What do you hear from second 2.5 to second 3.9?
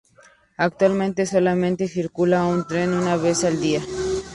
tren una vez al día.